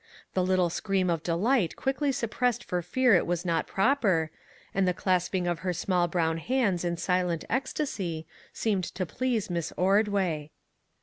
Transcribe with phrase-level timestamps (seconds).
[0.33, 4.31] The little scream of delight quickly suppressed for fear it was not proper,
[4.73, 9.71] and the clasping of her small brown hands in silent ecstasy, seemed to please Miss
[9.77, 10.49] Ordway.